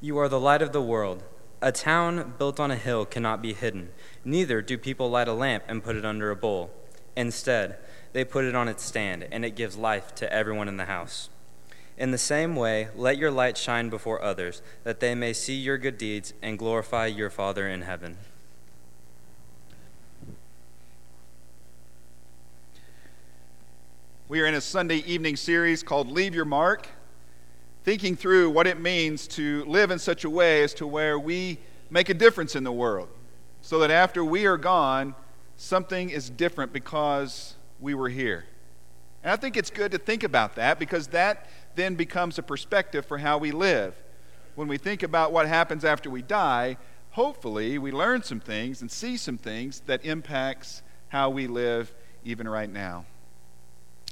[0.00, 1.24] You are the light of the world.
[1.60, 3.88] A town built on a hill cannot be hidden.
[4.24, 6.70] Neither do people light a lamp and put it under a bowl.
[7.16, 7.78] Instead,
[8.12, 11.30] they put it on its stand, and it gives life to everyone in the house.
[11.96, 15.78] In the same way, let your light shine before others, that they may see your
[15.78, 18.18] good deeds and glorify your Father in heaven.
[24.28, 26.88] We are in a Sunday evening series called Leave Your Mark,
[27.88, 31.56] thinking through what it means to live in such a way as to where we
[31.88, 33.08] make a difference in the world,
[33.62, 35.14] so that after we are gone,
[35.56, 38.44] something is different because we were here.
[39.24, 43.06] And I think it's good to think about that because that then becomes a perspective
[43.06, 43.94] for how we live.
[44.54, 46.76] When we think about what happens after we die,
[47.12, 52.50] hopefully we learn some things and see some things that impacts how we live even
[52.50, 53.06] right now.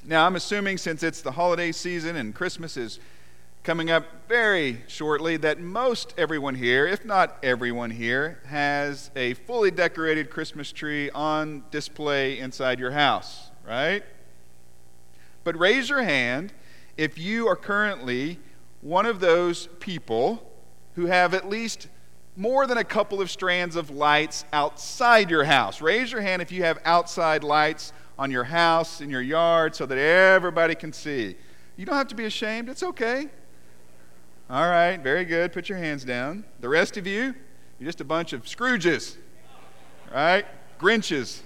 [0.03, 2.99] Now, I'm assuming since it's the holiday season and Christmas is
[3.67, 9.69] coming up very shortly, that most everyone here, if not everyone here, has a fully
[9.69, 14.05] decorated Christmas tree on display inside your house, right?
[15.43, 16.53] But raise your hand
[16.95, 18.39] if you are currently
[18.79, 20.49] one of those people
[20.95, 21.89] who have at least
[22.37, 25.81] more than a couple of strands of lights outside your house.
[25.81, 29.85] Raise your hand if you have outside lights on your house, in your yard, so
[29.85, 31.35] that everybody can see.
[31.75, 33.27] You don't have to be ashamed, it's okay.
[34.49, 35.51] All right, very good.
[35.51, 36.45] Put your hands down.
[36.61, 37.35] The rest of you,
[37.79, 39.17] you're just a bunch of Scrooges,
[40.09, 40.45] right?
[40.79, 41.41] Grinches.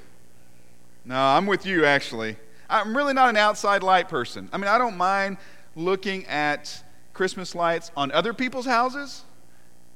[1.03, 2.35] No, I'm with you, actually.
[2.69, 4.49] I'm really not an outside light person.
[4.53, 5.37] I mean, I don't mind
[5.75, 9.23] looking at Christmas lights on other people's houses.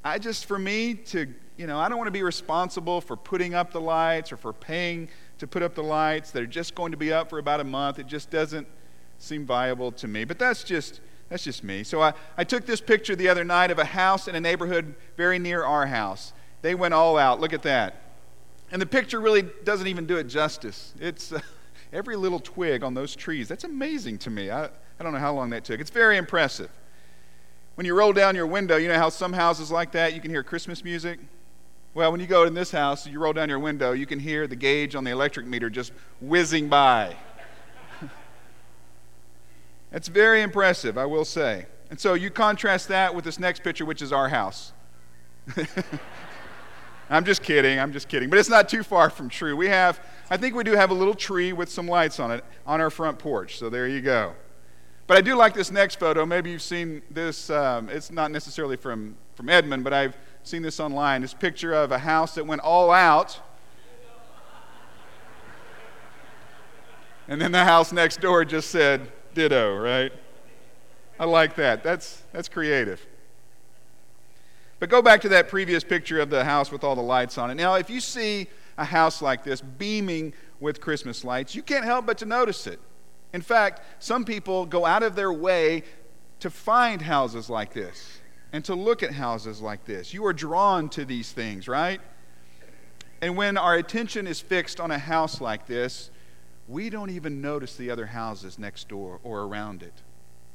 [0.04, 3.54] I just, for me, to, you know, I don't want to be responsible for putting
[3.54, 6.90] up the lights or for paying to put up the lights that are just going
[6.92, 8.00] to be up for about a month.
[8.00, 8.68] It just doesn't
[9.20, 10.24] seem viable to me.
[10.24, 11.84] But that's just that's just me.
[11.84, 14.96] So I, I took this picture the other night of a house in a neighborhood
[15.18, 16.34] very near our house.
[16.62, 17.40] They went all out.
[17.40, 18.02] Look at that.
[18.72, 20.94] And the picture really doesn't even do it justice.
[21.00, 21.40] It's uh,
[21.94, 23.48] every little twig on those trees.
[23.48, 24.52] That's amazing to me.
[24.52, 25.80] I, I don't know how long that took.
[25.80, 26.70] It's very impressive.
[27.76, 30.32] When you roll down your window, you know how some houses like that you can
[30.32, 31.20] hear Christmas music?
[31.94, 34.48] Well, when you go in this house, you roll down your window, you can hear
[34.48, 37.16] the gauge on the electric meter just whizzing by.
[39.96, 41.68] It's very impressive, I will say.
[41.90, 44.74] And so you contrast that with this next picture, which is our house.
[47.10, 48.30] I'm just kidding, I'm just kidding.
[48.30, 49.56] But it's not too far from true.
[49.56, 52.44] We have, I think we do have a little tree with some lights on it
[52.68, 53.58] on our front porch.
[53.58, 54.34] So there you go.
[55.08, 56.26] But I do like this next photo.
[56.26, 57.50] Maybe you've seen this.
[57.50, 61.22] Um, it's not necessarily from, from Edmond, but I've seen this online.
[61.22, 63.40] This picture of a house that went all out.
[67.30, 70.12] And then the house next door just said, ditto, right?
[71.20, 71.84] I like that.
[71.84, 73.06] That's, that's creative.
[74.80, 77.52] But go back to that previous picture of the house with all the lights on
[77.52, 77.56] it.
[77.56, 78.48] Now, if you see
[78.78, 82.80] a house like this beaming with Christmas lights, you can't help but to notice it.
[83.34, 85.84] In fact, some people go out of their way
[86.40, 88.20] to find houses like this
[88.52, 90.14] and to look at houses like this.
[90.14, 92.02] You are drawn to these things, right?
[93.22, 96.12] And when our attention is fixed on a house like this,
[96.68, 99.94] we don't even notice the other houses next door or around it.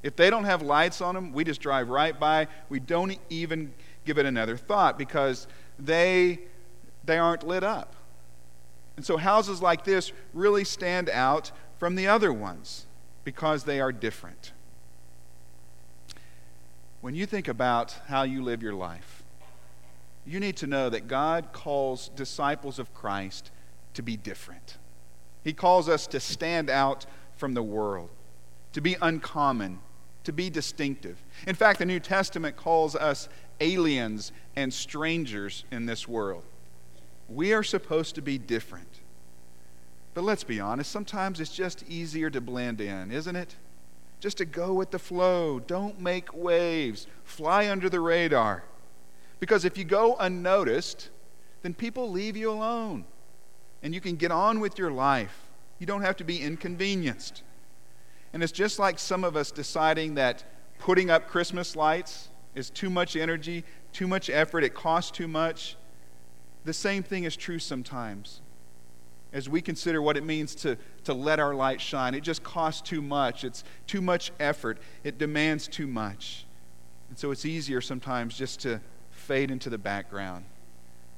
[0.03, 2.49] If they don't have lights on them, we just drive right by.
[2.69, 3.73] We don't even
[4.05, 5.47] give it another thought because
[5.79, 6.41] they,
[7.05, 7.95] they aren't lit up.
[8.97, 12.87] And so houses like this really stand out from the other ones
[13.25, 14.53] because they are different
[17.01, 19.23] when you think about how you live your life,
[20.27, 23.51] you need to know that God calls disciples of Christ
[23.95, 24.77] to be different.
[25.43, 27.07] He calls us to stand out
[27.37, 28.11] from the world,
[28.73, 29.81] to be uncommon,
[30.25, 31.23] to be distinctive.
[31.47, 33.29] In fact, the New Testament calls us
[33.61, 36.45] aliens and strangers in this world.
[37.29, 39.01] We are supposed to be different.
[40.13, 43.55] But let's be honest, sometimes it's just easier to blend in, isn't it?
[44.21, 45.59] just to go with the flow.
[45.59, 47.07] Don't make waves.
[47.25, 48.63] Fly under the radar.
[49.41, 51.09] Because if you go unnoticed,
[51.63, 53.07] then people leave you alone.
[53.83, 55.47] And you can get on with your life.
[55.79, 57.43] You don't have to be inconvenienced.
[58.33, 60.45] And it's just like some of us deciding that
[60.79, 65.77] putting up Christmas lights is too much energy, too much effort, it costs too much.
[66.65, 68.41] The same thing is true sometimes
[69.33, 72.15] as we consider what it means to, to let our light shine.
[72.15, 76.47] It just costs too much, it's too much effort, it demands too much.
[77.09, 78.81] And so it's easier sometimes just to
[79.11, 80.45] fade into the background,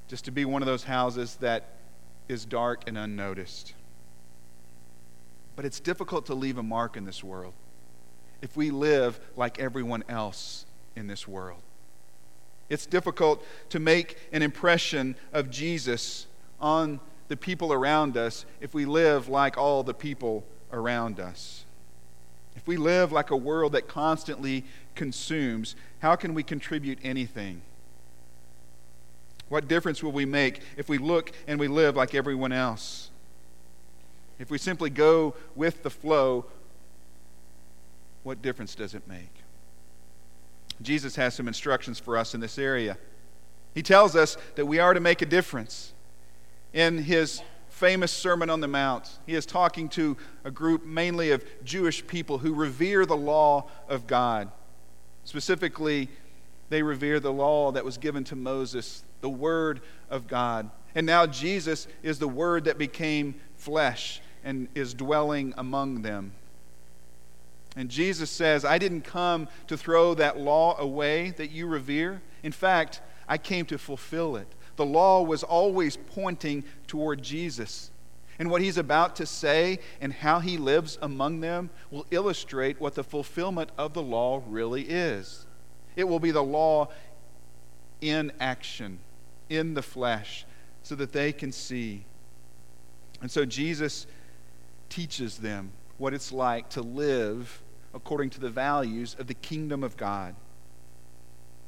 [0.09, 1.69] just to be one of those houses that
[2.29, 3.75] is dark and unnoticed.
[5.57, 7.55] But it's difficult to leave a mark in this world
[8.41, 10.67] if we live like everyone else
[10.97, 11.61] in this world.
[12.69, 16.27] It's difficult to make an impression of Jesus
[16.61, 21.65] on the people around us if we live like all the people around us.
[22.57, 24.65] If we live like a world that constantly
[24.95, 27.63] consumes, how can we contribute anything?
[29.53, 33.11] What difference will we make if we look and we live like everyone else?
[34.39, 36.47] If we simply go with the flow,
[38.23, 39.29] what difference does it make?
[40.81, 42.97] Jesus has some instructions for us in this area.
[43.75, 45.93] He tells us that we are to make a difference.
[46.73, 49.19] In his famous Sermon on the Mount.
[49.27, 54.07] He is talking to a group mainly of Jewish people who revere the law of
[54.07, 54.51] God.
[55.25, 56.09] Specifically,
[56.71, 59.81] they revere the law that was given to Moses, the Word
[60.11, 60.69] of God.
[60.95, 66.33] And now Jesus is the Word that became flesh and is dwelling among them.
[67.75, 72.21] And Jesus says, I didn't come to throw that law away that you revere.
[72.43, 74.49] In fact, I came to fulfill it.
[74.77, 77.91] The law was always pointing toward Jesus.
[78.39, 82.95] And what he's about to say and how he lives among them will illustrate what
[82.95, 85.47] the fulfillment of the law really is.
[85.97, 86.89] It will be the law
[88.01, 88.99] in action,
[89.53, 90.45] in the flesh,
[90.83, 92.05] so that they can see.
[93.21, 94.07] And so Jesus
[94.89, 97.63] teaches them what it's like to live
[97.95, 100.35] according to the values of the kingdom of God.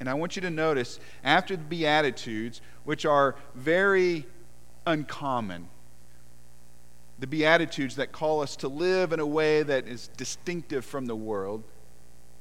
[0.00, 4.26] And I want you to notice after the Beatitudes, which are very
[4.86, 5.68] uncommon,
[7.18, 11.14] the Beatitudes that call us to live in a way that is distinctive from the
[11.14, 11.62] world,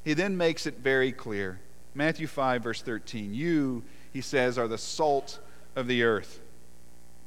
[0.04, 1.60] he then makes it very clear.
[1.94, 3.34] Matthew 5, verse 13.
[3.34, 5.40] You, he says, are the salt
[5.76, 6.40] of the earth.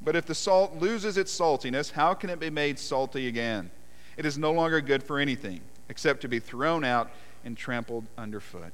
[0.02, 3.70] But if the salt loses its saltiness, how can it be made salty again?
[4.16, 7.10] It is no longer good for anything except to be thrown out
[7.44, 8.72] and trampled underfoot.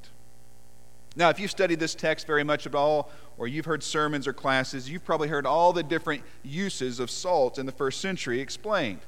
[1.15, 4.33] Now, if you've studied this text very much at all, or you've heard sermons or
[4.33, 9.01] classes, you've probably heard all the different uses of salt in the first century explained.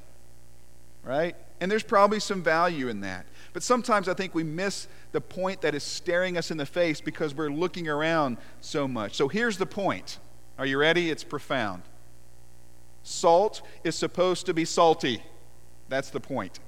[1.02, 1.36] Right?
[1.60, 3.26] And there's probably some value in that.
[3.54, 7.00] But sometimes I think we miss the point that is staring us in the face
[7.00, 9.14] because we're looking around so much.
[9.14, 10.18] So here's the point.
[10.58, 11.08] Are you ready?
[11.08, 11.82] It's profound.
[13.04, 15.22] Salt is supposed to be salty.
[15.88, 16.58] That's the point.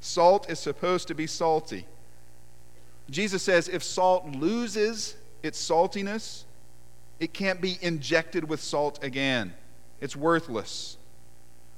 [0.00, 1.86] Salt is supposed to be salty.
[3.08, 5.14] Jesus says if salt loses
[5.44, 6.44] its saltiness,
[7.20, 9.54] it can't be injected with salt again.
[10.00, 10.96] It's worthless.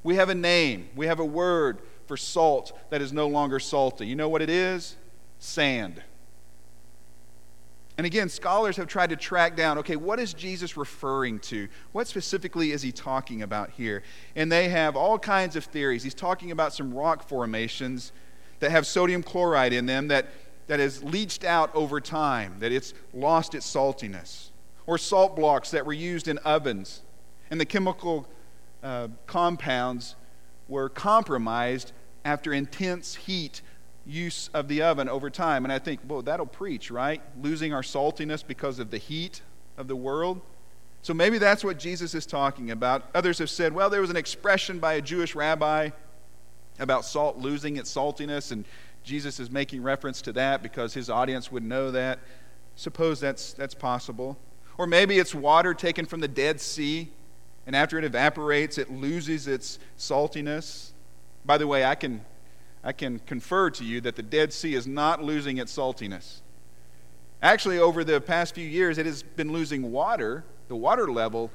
[0.02, 4.04] We have a name, we have a word for salt that is no longer salty.
[4.04, 4.96] You know what it is?
[5.38, 6.02] Sand.
[7.96, 11.68] And again, scholars have tried to track down okay, what is Jesus referring to?
[11.92, 14.02] What specifically is he talking about here?
[14.34, 16.02] And they have all kinds of theories.
[16.02, 18.10] He's talking about some rock formations
[18.58, 20.26] that have sodium chloride in them that
[20.66, 24.48] that has leached out over time, that it's lost its saltiness.
[24.88, 27.02] Or salt blocks that were used in ovens,
[27.52, 28.26] and the chemical
[28.82, 30.16] uh, compounds
[30.70, 31.92] were compromised
[32.24, 33.62] after intense heat
[34.06, 35.64] use of the oven over time.
[35.64, 37.22] And I think, well, that'll preach, right?
[37.40, 39.42] Losing our saltiness because of the heat
[39.76, 40.40] of the world.
[41.02, 43.08] So maybe that's what Jesus is talking about.
[43.14, 45.90] Others have said, well, there was an expression by a Jewish rabbi
[46.78, 48.64] about salt losing its saltiness, and
[49.02, 52.18] Jesus is making reference to that because his audience would know that.
[52.76, 54.38] Suppose that's, that's possible.
[54.78, 57.10] Or maybe it's water taken from the Dead Sea,
[57.66, 60.89] and after it evaporates, it loses its saltiness.
[61.44, 62.24] By the way, I can,
[62.84, 66.40] I can confer to you that the Dead Sea is not losing its saltiness.
[67.42, 70.44] Actually, over the past few years, it has been losing water.
[70.68, 71.50] The water level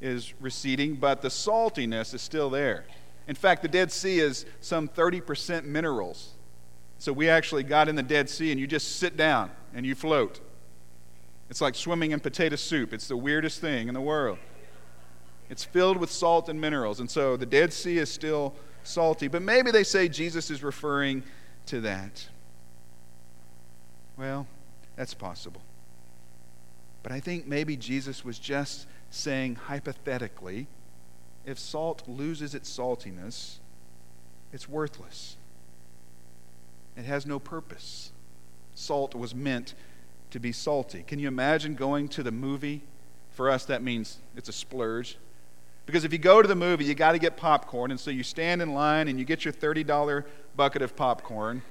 [0.00, 2.84] is receding, but the saltiness is still there.
[3.28, 6.30] In fact, the Dead Sea is some 30% minerals.
[6.98, 9.94] So we actually got in the Dead Sea, and you just sit down and you
[9.94, 10.40] float.
[11.50, 12.92] It's like swimming in potato soup.
[12.92, 14.38] It's the weirdest thing in the world.
[15.48, 17.00] It's filled with salt and minerals.
[17.00, 18.54] And so the Dead Sea is still
[18.88, 19.28] salty.
[19.28, 21.22] But maybe they say Jesus is referring
[21.66, 22.28] to that.
[24.16, 24.46] Well,
[24.96, 25.62] that's possible.
[27.02, 30.66] But I think maybe Jesus was just saying hypothetically
[31.48, 33.56] if salt loses its saltiness,
[34.52, 35.36] it's worthless.
[36.94, 38.12] It has no purpose.
[38.74, 39.74] Salt was meant
[40.30, 41.02] to be salty.
[41.06, 42.82] Can you imagine going to the movie?
[43.30, 45.16] For us, that means it's a splurge.
[45.88, 47.90] Because if you go to the movie, you got to get popcorn.
[47.90, 50.22] And so you stand in line and you get your $30
[50.54, 51.62] bucket of popcorn.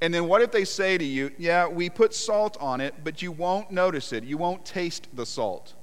[0.00, 3.22] And then what if they say to you, yeah, we put salt on it, but
[3.22, 4.22] you won't notice it.
[4.22, 5.74] You won't taste the salt.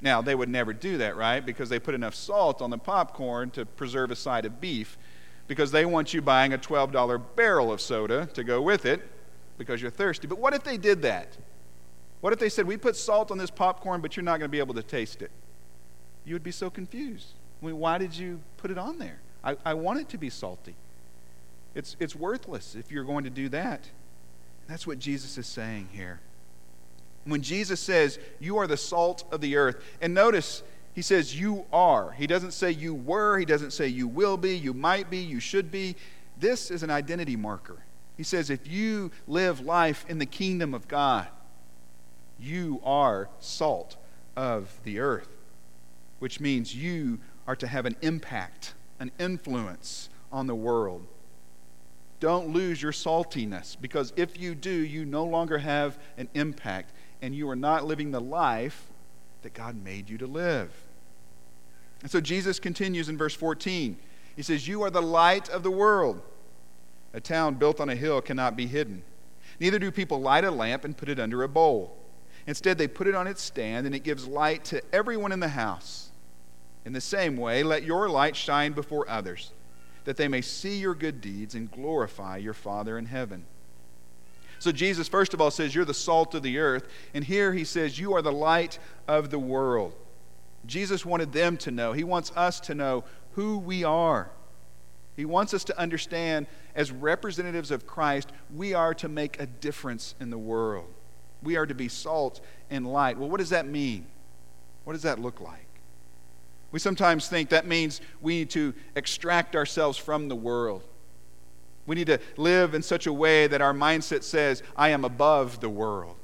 [0.00, 1.46] Now, they would never do that, right?
[1.46, 4.98] Because they put enough salt on the popcorn to preserve a side of beef
[5.46, 9.00] because they want you buying a $12 barrel of soda to go with it
[9.58, 10.26] because you're thirsty.
[10.26, 11.36] But what if they did that?
[12.20, 14.52] What if they said, We put salt on this popcorn, but you're not going to
[14.52, 15.30] be able to taste it?
[16.24, 17.28] You would be so confused.
[17.62, 19.18] I mean, why did you put it on there?
[19.44, 20.74] I, I want it to be salty.
[21.74, 23.88] It's, it's worthless if you're going to do that.
[24.68, 26.20] That's what Jesus is saying here.
[27.24, 30.62] When Jesus says, You are the salt of the earth, and notice,
[30.94, 32.12] he says, You are.
[32.12, 33.38] He doesn't say you were.
[33.38, 35.96] He doesn't say you will be, you might be, you should be.
[36.38, 37.78] This is an identity marker.
[38.16, 41.28] He says, If you live life in the kingdom of God,
[42.38, 43.96] you are salt
[44.36, 45.28] of the earth,
[46.22, 51.04] which means you are to have an impact, an influence on the world.
[52.20, 57.34] Don't lose your saltiness because if you do, you no longer have an impact and
[57.34, 58.86] you are not living the life
[59.42, 60.70] that God made you to live.
[62.02, 63.98] And so Jesus continues in verse 14.
[64.36, 66.22] He says, You are the light of the world.
[67.12, 69.02] A town built on a hill cannot be hidden.
[69.58, 71.96] Neither do people light a lamp and put it under a bowl.
[72.46, 75.48] Instead, they put it on its stand, and it gives light to everyone in the
[75.48, 76.10] house.
[76.84, 79.52] In the same way, let your light shine before others,
[80.04, 83.44] that they may see your good deeds and glorify your Father in heaven.
[84.58, 86.86] So, Jesus, first of all, says, You're the salt of the earth.
[87.14, 89.92] And here he says, You are the light of the world.
[90.66, 94.30] Jesus wanted them to know, He wants us to know who we are.
[95.16, 100.14] He wants us to understand, as representatives of Christ, we are to make a difference
[100.20, 100.86] in the world.
[101.42, 103.18] We are to be salt and light.
[103.18, 104.06] Well, what does that mean?
[104.84, 105.66] What does that look like?
[106.72, 110.82] We sometimes think that means we need to extract ourselves from the world.
[111.86, 115.60] We need to live in such a way that our mindset says, I am above
[115.60, 116.16] the world.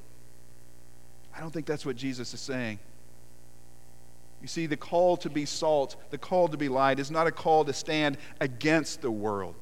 [1.36, 2.78] I don't think that's what Jesus is saying.
[4.40, 7.32] You see, the call to be salt, the call to be light, is not a
[7.32, 9.54] call to stand against the world.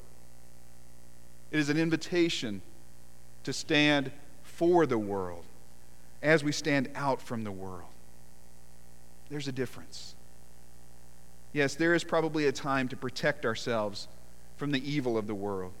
[1.51, 2.61] It is an invitation
[3.43, 4.11] to stand
[4.43, 5.43] for the world
[6.21, 7.89] as we stand out from the world.
[9.29, 10.15] There's a difference.
[11.53, 14.07] Yes, there is probably a time to protect ourselves
[14.57, 15.73] from the evil of the world.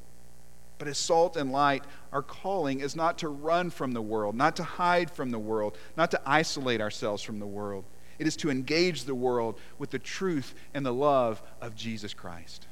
[0.77, 1.83] But as salt and light,
[2.13, 5.75] our calling is not to run from the world, not to hide from the world,
[5.95, 7.83] not to isolate ourselves from the world.
[8.19, 12.67] It is to engage the world with the truth and the love of Jesus Christ.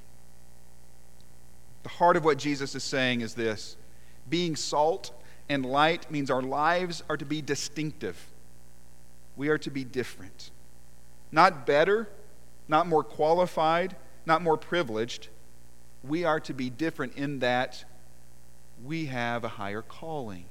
[1.84, 3.76] The heart of what Jesus is saying is this
[4.28, 5.12] being salt
[5.50, 8.32] and light means our lives are to be distinctive.
[9.36, 10.50] We are to be different.
[11.32, 12.08] Not better,
[12.68, 13.96] not more qualified,
[14.26, 15.30] not more privileged.
[16.04, 17.86] We are to be different in that
[18.84, 20.46] we have a higher calling.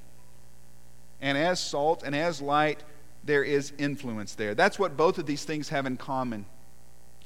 [1.21, 2.83] And as salt and as light,
[3.23, 4.53] there is influence there.
[4.53, 6.45] That's what both of these things have in common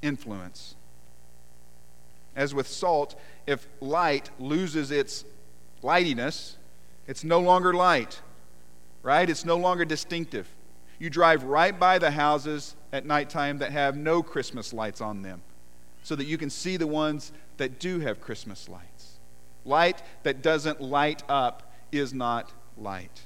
[0.01, 0.75] influence.
[2.35, 5.25] As with salt, if light loses its
[5.83, 6.55] lightiness,
[7.07, 8.21] it's no longer light,
[9.01, 9.29] right?
[9.29, 10.47] It's no longer distinctive.
[10.99, 15.41] You drive right by the houses at nighttime that have no Christmas lights on them
[16.03, 19.19] so that you can see the ones that do have Christmas lights.
[19.65, 23.21] Light that doesn't light up is not light.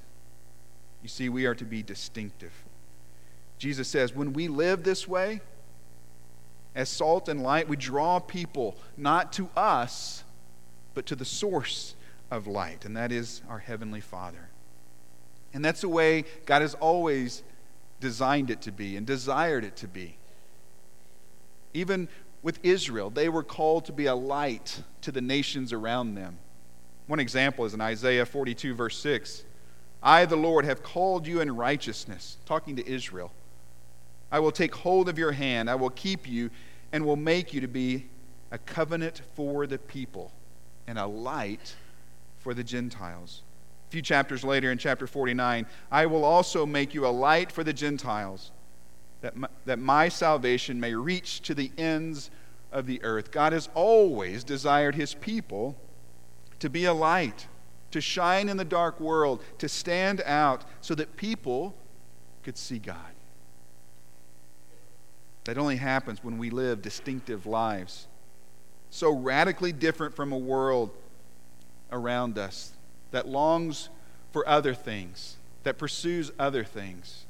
[1.02, 2.54] You see, we are to be distinctive.
[3.58, 5.42] Jesus says, when we live this way,
[6.76, 10.24] as salt and light, we draw people not to us,
[10.94, 11.96] but to the source
[12.32, 14.50] of light, and that is our Heavenly Father.
[15.54, 17.44] And that's the way God has always
[18.04, 20.18] designed it to be and desired it to be.
[21.74, 22.10] Even
[22.44, 26.38] with Israel, they were called to be a light to the nations around them.
[27.08, 29.46] One example is in Isaiah 42, verse 6.
[30.04, 33.32] I, the Lord, have called you in righteousness, talking to Israel.
[34.30, 36.50] I will take hold of your hand, I will keep you,
[36.92, 38.08] and will make you to be
[38.52, 40.34] a covenant for the people
[40.88, 41.76] and a light
[42.40, 43.44] for the Gentiles.
[43.94, 47.74] Few chapters later, in chapter 49, I will also make you a light for the
[47.74, 48.52] Gentiles,
[49.22, 52.32] that my, that my salvation may reach to the ends
[52.72, 53.30] of the earth.
[53.30, 55.78] God has always desired his people
[56.58, 57.48] to be a light
[57.92, 61.76] to shine in the dark world, to stand out so that people
[62.42, 62.98] could see God.
[65.44, 68.08] That only happens when we live distinctive lives,
[68.90, 70.90] so radically different from a world
[71.92, 72.73] around us
[73.14, 73.90] that longs
[74.32, 77.26] for other things, that pursues other things.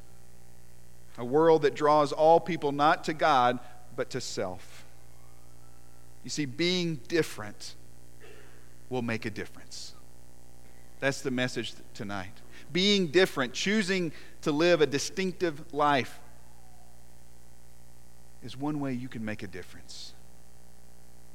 [1.17, 3.59] A world that draws all people not to God,
[3.95, 4.85] but to self.
[6.23, 7.75] You see, being different
[8.89, 9.93] will make a difference.
[11.01, 12.31] That's the message tonight.
[12.71, 16.17] Being different, choosing to live a distinctive life,
[18.41, 20.13] is one way you can make a difference.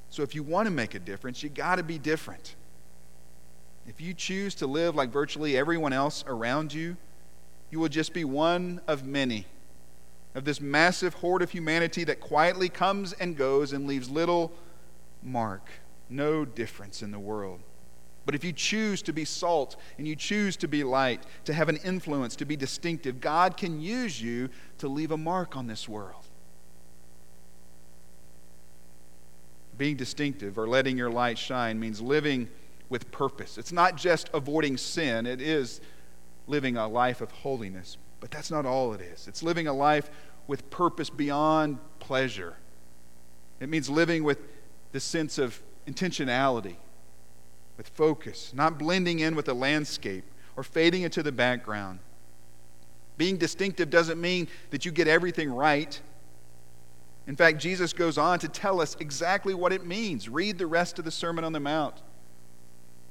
[0.08, 2.54] So if you want to make a difference, you got to be different.
[3.88, 6.98] If you choose to live like virtually everyone else around you,
[7.70, 9.46] you will just be one of many,
[10.34, 14.52] of this massive horde of humanity that quietly comes and goes and leaves little
[15.22, 15.70] mark,
[16.10, 17.60] no difference in the world.
[18.26, 21.70] But if you choose to be salt and you choose to be light, to have
[21.70, 25.88] an influence, to be distinctive, God can use you to leave a mark on this
[25.88, 26.26] world.
[29.78, 32.50] Being distinctive or letting your light shine means living
[32.88, 33.58] with purpose.
[33.58, 35.80] It's not just avoiding sin, it is
[36.46, 37.98] living a life of holiness.
[38.20, 39.28] But that's not all it is.
[39.28, 40.10] It's living a life
[40.46, 42.56] with purpose beyond pleasure.
[43.60, 44.38] It means living with
[44.92, 46.76] the sense of intentionality,
[47.76, 50.24] with focus, not blending in with the landscape
[50.56, 52.00] or fading into the background.
[53.16, 56.00] Being distinctive doesn't mean that you get everything right.
[57.26, 60.28] In fact, Jesus goes on to tell us exactly what it means.
[60.28, 61.96] Read the rest of the Sermon on the Mount.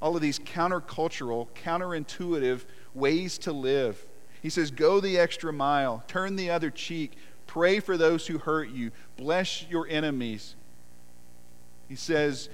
[0.02, 4.06] All of these countercultural, counterintuitive ways to live.
[4.42, 8.70] He says, Go the extra mile, turn the other cheek, pray for those who hurt
[8.70, 10.56] you, bless your enemies.
[11.88, 12.50] He says,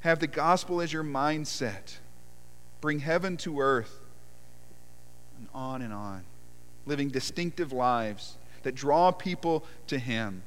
[0.00, 1.98] Have the gospel as your mindset,
[2.80, 4.00] bring heaven to earth,
[5.38, 6.24] and on and on.
[6.84, 10.42] Living distinctive lives that draw people to Him.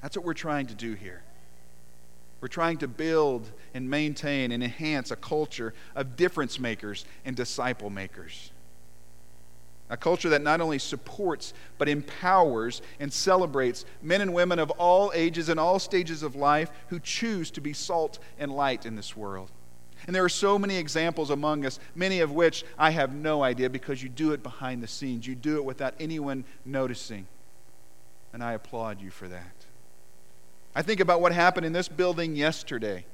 [0.00, 1.22] That's what we're trying to do here.
[2.44, 7.88] We're trying to build and maintain and enhance a culture of difference makers and disciple
[7.88, 8.52] makers.
[9.88, 15.10] A culture that not only supports, but empowers and celebrates men and women of all
[15.14, 19.16] ages and all stages of life who choose to be salt and light in this
[19.16, 19.50] world.
[20.06, 23.70] And there are so many examples among us, many of which I have no idea
[23.70, 25.26] because you do it behind the scenes.
[25.26, 27.26] You do it without anyone noticing.
[28.34, 29.64] And I applaud you for that.
[30.74, 33.04] I think about what happened in this building yesterday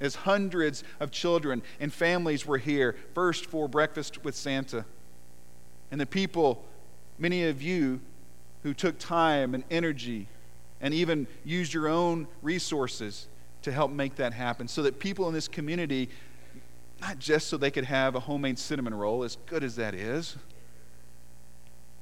[0.00, 4.84] as hundreds of children and families were here, first for breakfast with Santa.
[5.90, 6.64] And the people,
[7.18, 8.00] many of you
[8.62, 10.26] who took time and energy
[10.80, 13.28] and even used your own resources
[13.62, 16.08] to help make that happen so that people in this community,
[17.00, 20.36] not just so they could have a homemade cinnamon roll, as good as that is,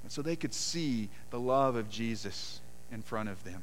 [0.03, 2.61] but so they could see the love of Jesus
[2.93, 3.63] in front of them.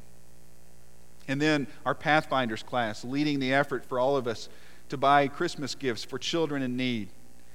[1.27, 4.49] And then our Pathfinders class leading the effort for all of us
[4.89, 7.09] to buy Christmas gifts for children in need.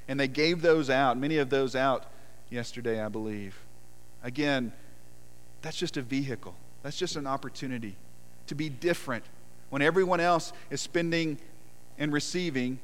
[0.09, 2.07] And they gave those out, many of those out
[2.51, 3.57] yesterday, I believe.
[4.23, 4.73] Again,
[5.63, 7.97] that's just a vehicle, that's just an opportunity
[8.49, 9.25] to be different
[9.69, 11.39] when everyone else is spending
[11.99, 12.81] and receiving,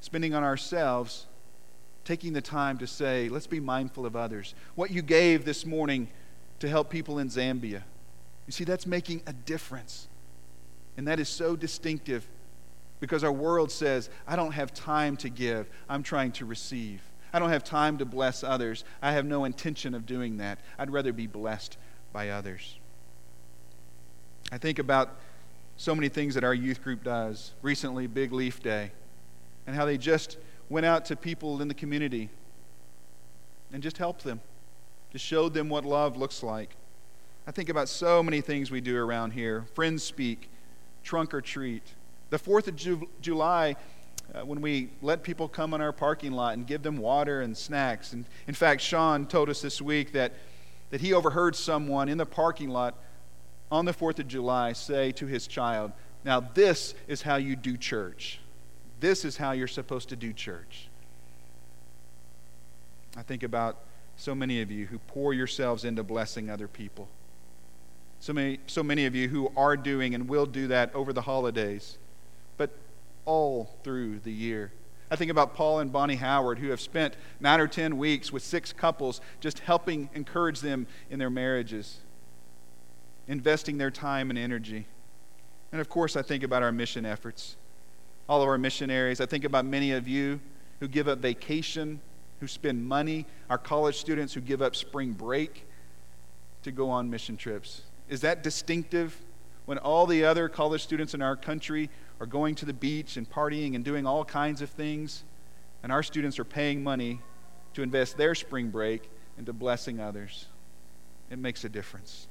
[0.00, 1.26] spending on ourselves.
[2.04, 4.54] Taking the time to say, let's be mindful of others.
[4.76, 6.08] What you gave this morning
[6.60, 7.82] to help people in Zambia.
[8.46, 10.06] You see, that's making a difference.
[10.96, 12.26] And that is so distinctive
[13.00, 17.02] because our world says, I don't have time to give, I'm trying to receive.
[17.32, 18.84] I don't have time to bless others.
[19.02, 20.58] I have no intention of doing that.
[20.78, 21.76] I'd rather be blessed
[22.12, 22.78] by others.
[24.50, 25.10] I think about
[25.76, 27.52] so many things that our youth group does.
[27.60, 28.92] Recently, Big Leaf Day,
[29.66, 30.38] and how they just
[30.70, 32.30] went out to people in the community
[33.72, 34.40] and just helped them,
[35.12, 36.70] just showed them what love looks like.
[37.46, 39.66] I think about so many things we do around here.
[39.74, 40.48] Friends speak
[41.06, 41.84] trunk or treat.
[42.30, 43.76] The 4th of Ju- July,
[44.34, 47.56] uh, when we let people come in our parking lot and give them water and
[47.56, 48.12] snacks.
[48.12, 50.32] And in fact, Sean told us this week that,
[50.90, 52.96] that he overheard someone in the parking lot
[53.70, 55.92] on the 4th of July say to his child,
[56.24, 58.40] Now, this is how you do church.
[58.98, 60.88] This is how you're supposed to do church.
[63.16, 63.78] I think about
[64.16, 67.08] so many of you who pour yourselves into blessing other people.
[68.20, 71.22] So many, so many of you who are doing and will do that over the
[71.22, 71.98] holidays,
[72.56, 72.70] but
[73.24, 74.72] all through the year.
[75.10, 78.42] I think about Paul and Bonnie Howard, who have spent nine or ten weeks with
[78.42, 81.98] six couples just helping encourage them in their marriages,
[83.28, 84.86] investing their time and energy.
[85.70, 87.56] And of course, I think about our mission efforts,
[88.28, 89.20] all of our missionaries.
[89.20, 90.40] I think about many of you
[90.80, 92.00] who give up vacation,
[92.40, 95.66] who spend money, our college students who give up spring break
[96.62, 97.82] to go on mission trips.
[98.08, 99.20] Is that distinctive
[99.64, 101.90] when all the other college students in our country
[102.20, 105.24] are going to the beach and partying and doing all kinds of things,
[105.82, 107.20] and our students are paying money
[107.74, 110.46] to invest their spring break into blessing others?
[111.30, 112.28] It makes a difference.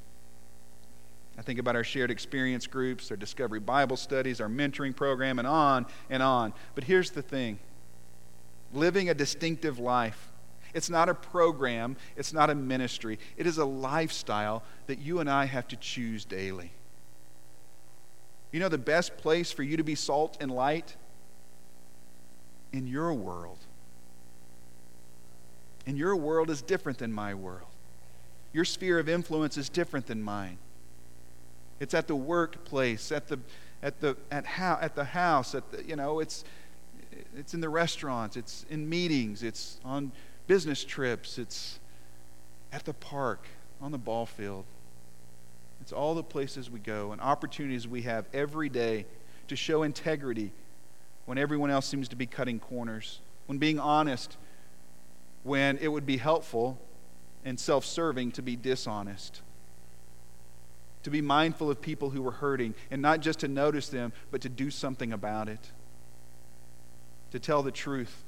[1.38, 5.48] I think about our shared experience groups, our discovery Bible studies, our mentoring program, and
[5.48, 6.54] on and on.
[6.76, 7.60] But here's the thing
[8.74, 10.32] living a distinctive life
[10.76, 13.18] it's not a program, it's not a ministry.
[13.38, 16.72] It is a lifestyle that you and I have to choose daily.
[18.52, 20.98] You know the best place for you to be salt and light?
[22.74, 23.60] In your world.
[25.88, 27.70] And your world is different than my world.
[28.52, 30.58] Your sphere of influence is different than mine.
[31.80, 33.40] It's at the workplace, at the
[33.82, 36.44] at the at how at the house, at the you know, it's
[37.38, 40.12] it's in the restaurants, it's in meetings, it's on
[40.48, 41.80] business trips, it's
[42.72, 43.48] at the park,
[43.82, 44.66] on the ball field.
[45.82, 49.06] It's all the places we go and opportunities we have every day
[49.48, 50.52] to show integrity
[51.26, 54.38] when everyone else seems to be cutting corners, when being honest
[55.46, 56.78] when it would be helpful
[57.46, 59.42] and self serving to be dishonest.
[61.04, 64.42] To be mindful of people who were hurting and not just to notice them, but
[64.42, 65.72] to do something about it.
[67.32, 68.24] To tell the truth.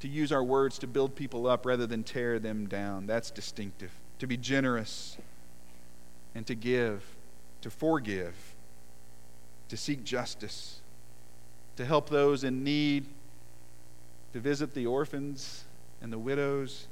[0.00, 3.06] To use our words to build people up rather than tear them down.
[3.06, 3.90] That's distinctive.
[4.18, 5.16] To be generous
[6.34, 7.02] and to give,
[7.62, 8.34] to forgive,
[9.68, 10.80] to seek justice,
[11.76, 13.06] to help those in need,
[14.32, 15.64] to visit the orphans
[16.02, 16.86] and the widows,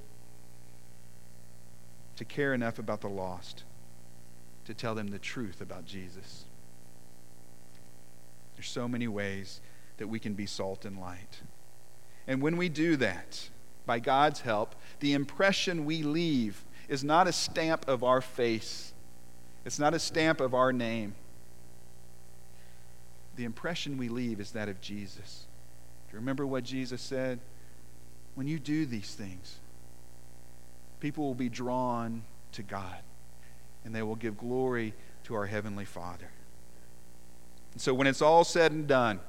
[2.16, 3.64] to care enough about the lost,
[4.64, 6.44] to tell them the truth about Jesus.
[8.54, 9.60] There's so many ways
[9.96, 11.40] that we can be salt and light.
[12.26, 13.48] And when we do that,
[13.86, 18.92] by God's help, the impression we leave is not a stamp of our face,
[19.64, 21.14] it's not a stamp of our name.
[23.36, 25.46] The impression we leave is that of Jesus.
[26.08, 27.38] Do you remember what Jesus said?
[28.34, 29.56] When you do these things,
[31.00, 32.98] people will be drawn to God
[33.84, 36.30] and they will give glory to our Heavenly Father.
[37.72, 39.20] And so, when it's all said and done,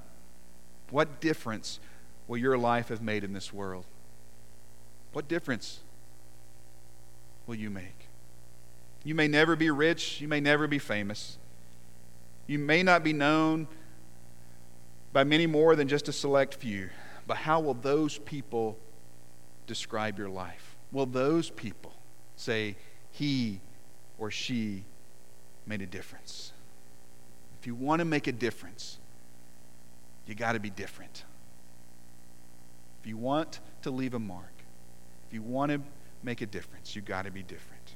[0.89, 1.79] what difference
[2.27, 3.85] will your life have made in this world?
[5.11, 5.79] What difference
[7.45, 8.07] will you make?
[9.03, 11.37] You may never be rich, you may never be famous,
[12.47, 13.67] you may not be known
[15.11, 16.89] by many more than just a select few,
[17.27, 18.77] but how will those people
[19.67, 20.75] describe your life?
[20.91, 21.93] Will those people
[22.35, 22.75] say,
[23.11, 23.59] he
[24.17, 24.83] or she
[25.65, 26.51] made a difference?
[27.59, 28.97] If you want to make a difference,
[30.27, 31.23] you got to be different.
[33.03, 34.53] If you want to leave a mark,
[35.27, 35.81] if you want to
[36.23, 37.95] make a difference, you've got to be different.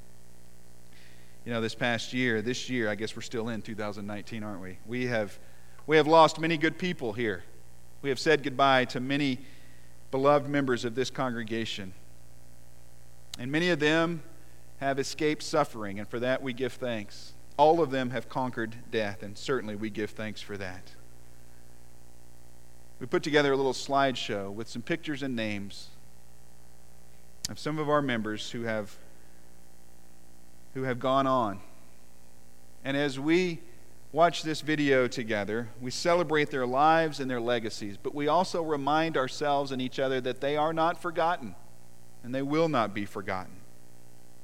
[1.45, 4.79] You know, this past year, this year, I guess we're still in 2019, aren't we?
[4.85, 5.39] We have,
[5.85, 7.45] we have lost many good people here.
[8.01, 9.39] We have said goodbye to many
[10.11, 11.93] beloved members of this congregation.
[13.39, 14.23] And many of them
[14.79, 17.31] have escaped suffering, and for that we give thanks.
[17.55, 20.91] All of them have conquered death, and certainly we give thanks for that.
[22.99, 25.89] We put together a little slideshow with some pictures and names
[27.49, 28.97] of some of our members who have
[30.73, 31.59] who have gone on.
[32.83, 33.59] And as we
[34.11, 39.17] watch this video together, we celebrate their lives and their legacies, but we also remind
[39.17, 41.55] ourselves and each other that they are not forgotten
[42.23, 43.55] and they will not be forgotten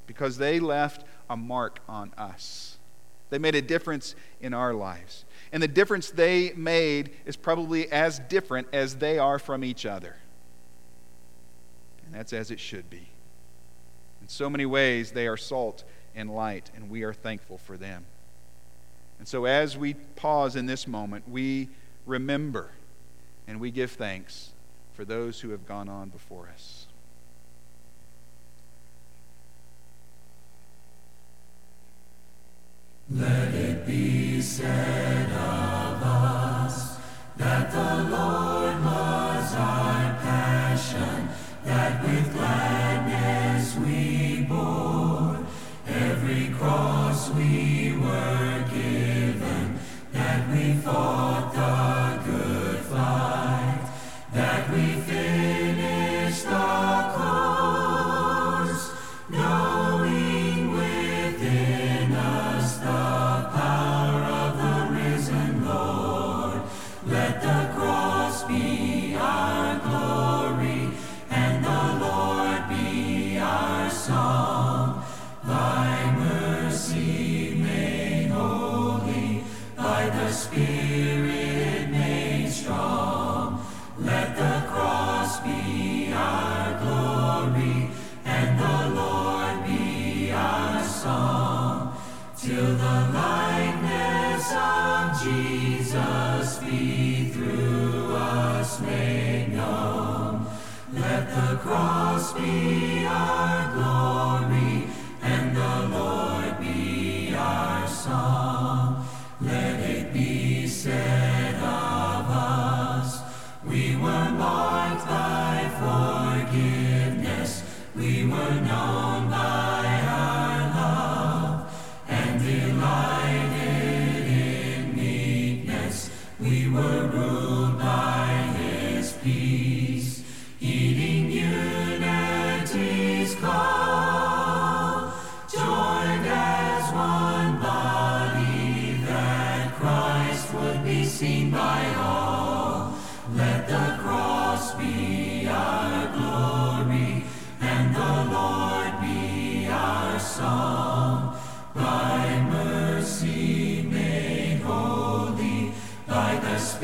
[0.07, 2.77] because they left a mark on us.
[3.29, 5.25] They made a difference in our lives.
[5.53, 10.17] And the difference they made is probably as different as they are from each other.
[12.05, 13.07] And that's as it should be.
[14.21, 15.83] In so many ways, they are salt
[16.15, 18.05] and light, and we are thankful for them.
[19.19, 21.69] And so, as we pause in this moment, we
[22.05, 22.71] remember
[23.47, 24.51] and we give thanks
[24.93, 26.82] for those who have gone on before us.
[33.09, 36.97] Let it be said of us,
[96.59, 100.45] Be through us made known.
[100.93, 103.62] Let the cross be our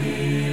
[0.01, 0.48] be.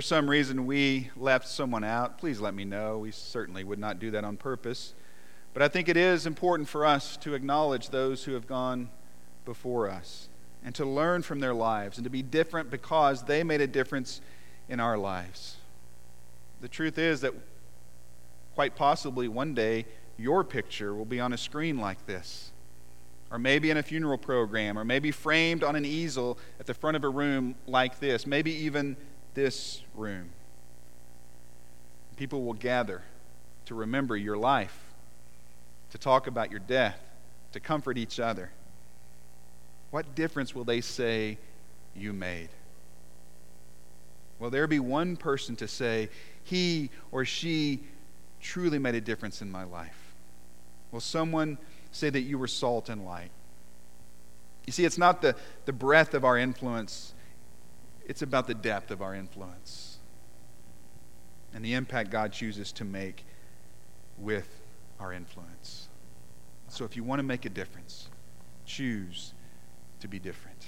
[0.00, 2.96] For some reason we left someone out, please let me know.
[2.96, 4.94] We certainly would not do that on purpose.
[5.52, 8.88] But I think it is important for us to acknowledge those who have gone
[9.44, 10.30] before us
[10.64, 14.22] and to learn from their lives and to be different because they made a difference
[14.70, 15.58] in our lives.
[16.62, 17.34] The truth is that
[18.54, 19.84] quite possibly one day
[20.16, 22.52] your picture will be on a screen like this,
[23.30, 26.96] or maybe in a funeral program, or maybe framed on an easel at the front
[26.96, 28.96] of a room like this, maybe even
[29.34, 30.30] this room.
[32.16, 33.02] People will gather
[33.66, 34.76] to remember your life
[35.90, 37.00] to talk about your death,
[37.52, 38.50] to comfort each other.
[39.90, 41.38] What difference will they say
[41.96, 42.48] you made?
[44.38, 46.08] Will there be one person to say,
[46.44, 47.80] he or she
[48.40, 50.14] truly made a difference in my life?
[50.92, 51.58] Will someone
[51.92, 53.30] say that you were salt and light?
[54.66, 55.34] You see, it's not the,
[55.66, 57.12] the breadth of our influence,
[58.06, 59.98] it's about the depth of our influence
[61.54, 63.24] and the impact God chooses to make
[64.18, 64.60] with
[64.98, 65.88] our influence.
[66.68, 68.08] So if you want to make a difference,
[68.64, 69.32] choose
[70.00, 70.66] to be different.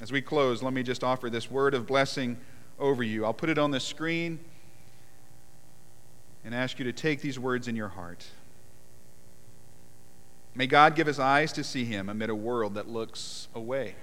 [0.00, 2.36] As we close, let me just offer this word of blessing
[2.78, 3.24] over you.
[3.24, 4.38] I'll put it on the screen
[6.44, 8.26] and ask you to take these words in your heart.
[10.54, 13.94] May God give us eyes to see Him amid a world that looks away.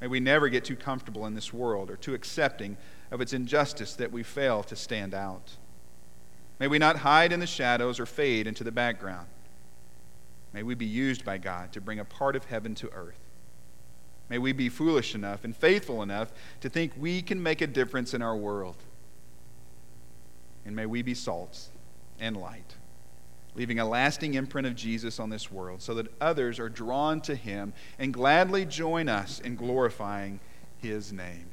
[0.00, 2.76] May we never get too comfortable in this world or too accepting
[3.10, 5.56] of its injustice that we fail to stand out.
[6.58, 9.28] May we not hide in the shadows or fade into the background.
[10.52, 13.20] May we be used by God to bring a part of heaven to earth.
[14.28, 18.14] May we be foolish enough and faithful enough to think we can make a difference
[18.14, 18.76] in our world.
[20.64, 21.68] And may we be salt
[22.18, 22.76] and light,
[23.60, 27.34] leaving a lasting imprint of Jesus on this world so that others are drawn to
[27.34, 30.40] him and gladly join us in glorifying
[30.78, 31.44] his name.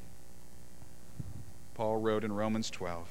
[1.74, 3.06] Paul wrote in Romans 12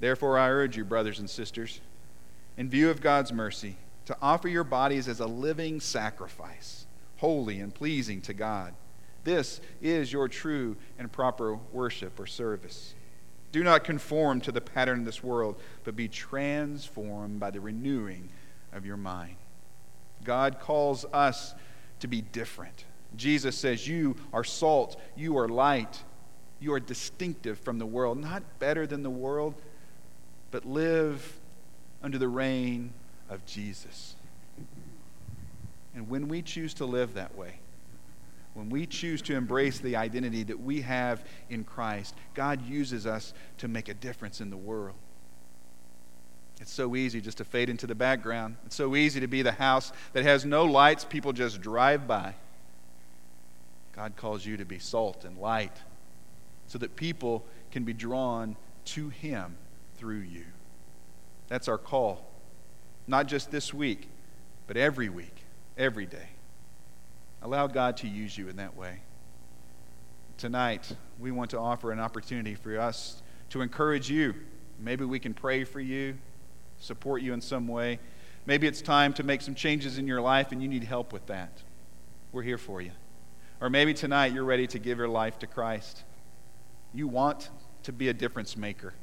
[0.00, 1.82] Therefore, I urge you, brothers and sisters,
[2.56, 3.76] in view of God's mercy,
[4.06, 6.86] to offer your bodies as a living sacrifice,
[7.18, 8.72] holy and pleasing to God.
[9.24, 12.94] This is your true and proper worship or service.
[13.56, 18.28] Do not conform to the pattern of this world, but be transformed by the renewing
[18.74, 19.36] of your mind.
[20.24, 21.54] God calls us
[22.00, 22.84] to be different.
[23.16, 26.02] Jesus says, You are salt, you are light,
[26.60, 29.54] you are distinctive from the world, not better than the world,
[30.50, 31.40] but live
[32.02, 32.92] under the reign
[33.30, 34.16] of Jesus.
[35.94, 37.60] And when we choose to live that way,
[38.56, 43.34] when we choose to embrace the identity that we have in Christ, God uses us
[43.58, 44.96] to make a difference in the world.
[46.60, 48.56] It's so easy just to fade into the background.
[48.64, 52.34] It's so easy to be the house that has no lights, people just drive by.
[53.94, 55.76] God calls you to be salt and light
[56.66, 59.56] so that people can be drawn to Him
[59.98, 60.44] through you.
[61.48, 62.26] That's our call
[63.06, 64.08] not just this week,
[64.66, 65.44] but every week,
[65.78, 66.28] every day.
[67.42, 69.00] Allow God to use you in that way.
[70.38, 74.34] Tonight, we want to offer an opportunity for us to encourage you.
[74.78, 76.18] Maybe we can pray for you,
[76.78, 77.98] support you in some way.
[78.44, 81.26] Maybe it's time to make some changes in your life and you need help with
[81.26, 81.62] that.
[82.32, 82.92] We're here for you.
[83.60, 86.04] Or maybe tonight you're ready to give your life to Christ.
[86.92, 87.50] You want
[87.84, 88.94] to be a difference maker.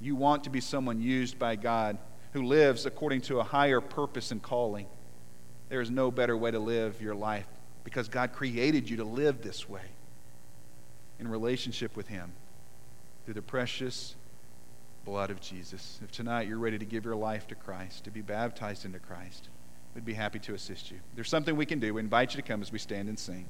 [0.00, 1.98] You want to be someone used by God
[2.32, 4.86] who lives according to a higher purpose and calling.
[5.70, 7.46] There is no better way to live your life
[7.84, 9.84] because God created you to live this way
[11.18, 12.32] in relationship with Him
[13.24, 14.16] through the precious
[15.04, 16.00] blood of Jesus.
[16.02, 19.48] If tonight you're ready to give your life to Christ, to be baptized into Christ,
[19.94, 20.98] we'd be happy to assist you.
[21.14, 21.94] There's something we can do.
[21.94, 23.46] We invite you to come as we stand and sing.